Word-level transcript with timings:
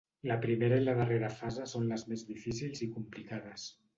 La 0.29 0.35
primera 0.45 0.79
i 0.81 0.85
la 0.85 0.95
darrera 0.99 1.29
fase 1.41 1.67
són 1.75 1.85
les 1.91 2.07
més 2.13 2.25
difícils 2.31 2.83
i 2.87 2.91
complicades. 2.97 3.67